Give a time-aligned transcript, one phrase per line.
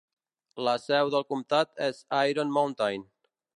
[0.67, 2.01] La seu del comtat és
[2.31, 3.07] Iron Mountain.